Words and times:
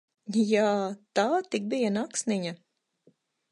Jā, 0.51 0.63
tā 1.19 1.27
tik 1.55 1.69
bija 1.75 1.93
naksniņa! 1.99 2.57